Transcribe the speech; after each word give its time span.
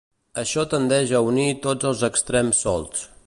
Això 0.43 0.63
tendeix 0.71 1.13
a 1.19 1.21
unir 1.33 1.47
tots 1.67 1.91
els 1.91 2.03
extrems 2.09 2.65
solts. 2.67 3.07